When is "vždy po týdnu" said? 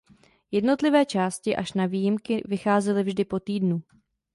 3.03-3.81